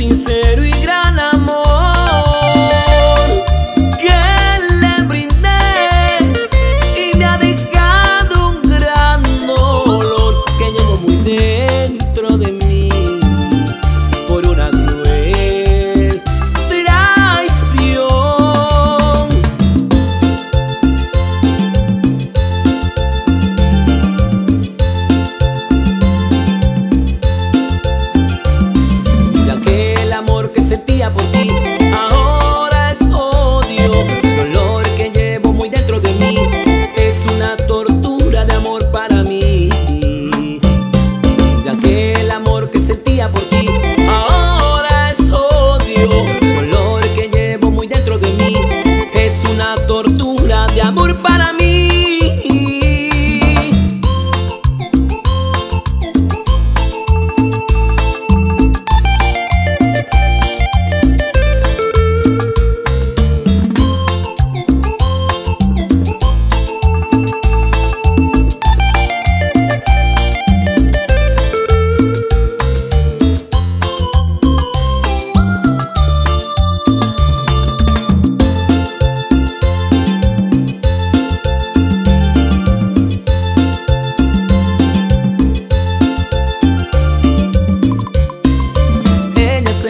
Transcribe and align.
sincero 0.00 0.64
y 0.64 0.70
gran 0.70 1.18
amor 1.18 1.58
que 3.98 4.16
le 4.80 5.04
brindé 5.04 6.16
y 6.96 7.18
me 7.18 7.26
ha 7.26 7.36
dejado 7.36 8.48
un 8.48 8.62
gran 8.62 9.22
dolor 9.46 10.36
que 10.58 10.72
llevo 10.72 10.96
muy 11.02 11.16
dentro 11.16 12.38
de 12.38 12.50
mí 12.50 12.88
por 14.26 14.46
una 14.46 14.70
nueva. 14.70 15.09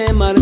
remar 0.00 0.39